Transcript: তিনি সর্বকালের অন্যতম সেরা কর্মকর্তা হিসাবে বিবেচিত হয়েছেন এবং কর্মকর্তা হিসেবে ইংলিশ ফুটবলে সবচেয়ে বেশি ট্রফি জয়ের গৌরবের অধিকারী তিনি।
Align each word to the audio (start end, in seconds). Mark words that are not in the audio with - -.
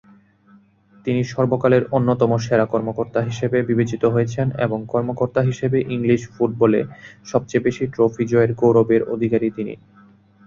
তিনি 1.05 1.21
সর্বকালের 1.25 1.83
অন্যতম 1.91 2.31
সেরা 2.37 2.65
কর্মকর্তা 2.65 3.19
হিসাবে 3.21 3.57
বিবেচিত 3.69 4.03
হয়েছেন 4.05 4.47
এবং 4.65 4.79
কর্মকর্তা 4.87 5.41
হিসেবে 5.41 5.77
ইংলিশ 5.95 6.21
ফুটবলে 6.33 6.79
সবচেয়ে 7.25 7.65
বেশি 7.67 7.83
ট্রফি 7.87 8.23
জয়ের 8.31 8.51
গৌরবের 8.53 9.01
অধিকারী 9.13 9.47
তিনি। 9.57 9.73